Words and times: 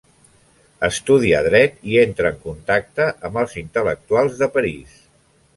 Estudia 0.87 1.41
dret 1.49 1.77
i 1.91 1.99
entra 2.05 2.31
en 2.35 2.41
contacte 2.47 3.07
amb 3.29 3.39
els 3.45 3.55
intel·lectuals 3.63 4.39
de 4.43 4.53
París. 4.57 5.01